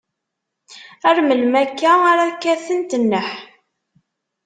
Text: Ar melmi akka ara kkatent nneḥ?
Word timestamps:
Ar 1.07 1.17
melmi 1.27 1.57
akka 1.63 1.91
ara 2.11 2.25
kkatent 2.35 2.91
nneḥ? 3.01 3.29